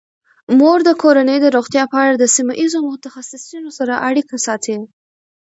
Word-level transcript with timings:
مور 0.57 0.79
د 0.87 0.89
کورنۍ 1.01 1.37
د 1.41 1.47
روغتیا 1.55 1.83
په 1.91 1.97
اړه 2.03 2.15
د 2.17 2.25
سیمه 2.35 2.53
ایزو 2.61 2.79
متخصصینو 2.89 3.69
سره 3.77 3.93
اړیکه 4.07 4.35
ساتي. 4.45 4.75